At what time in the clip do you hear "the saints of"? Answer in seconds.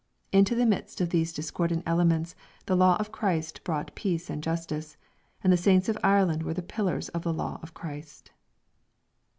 5.53-5.97